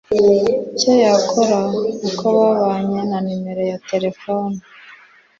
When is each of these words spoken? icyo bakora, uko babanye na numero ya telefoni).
icyo 0.73 0.91
bakora, 1.13 1.59
uko 2.09 2.25
babanye 2.39 2.99
na 3.09 3.17
numero 3.25 3.61
ya 3.71 3.77
telefoni). 3.89 4.59